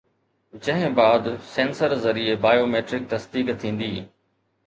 جنهن 0.53 0.95
بعد 0.99 1.27
سينسر 1.49 1.93
ذريعي 2.05 2.37
بايو 2.47 2.65
ميٽرڪ 2.71 3.07
تصديق 3.11 3.53
ٿيندي 3.65 3.93